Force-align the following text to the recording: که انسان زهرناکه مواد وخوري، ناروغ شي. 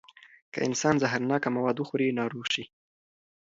که 0.53 0.59
انسان 0.67 0.95
زهرناکه 1.01 1.49
مواد 1.55 1.77
وخوري، 1.79 2.15
ناروغ 2.19 2.45
شي. 2.53 2.63